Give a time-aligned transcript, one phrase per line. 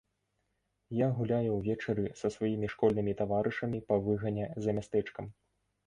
[0.99, 5.35] Я гуляю ўвечары са сваімі школьнымі таварышамі па выгане за мястэчкам.